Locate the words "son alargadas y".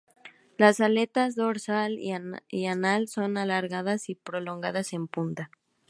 3.07-4.15